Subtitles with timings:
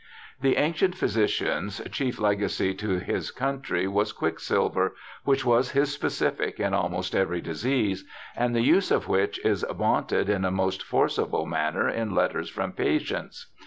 [0.41, 6.73] The' Ancient Physician's' chief legacy to his country was quicksilver, which was his specific in
[6.73, 8.03] almost every disease,
[8.35, 12.71] and the use of which is vaunted in a most forcible manner in letters from
[12.71, 13.51] patients.